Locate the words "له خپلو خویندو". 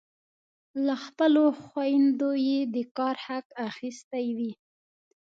0.85-2.31